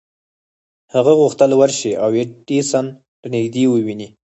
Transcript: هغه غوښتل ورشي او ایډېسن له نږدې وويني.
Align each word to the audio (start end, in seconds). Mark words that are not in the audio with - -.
هغه 0.93 1.11
غوښتل 1.19 1.51
ورشي 1.55 1.91
او 2.03 2.09
ایډېسن 2.19 2.85
له 3.21 3.27
نږدې 3.33 3.63
وويني. 3.67 4.07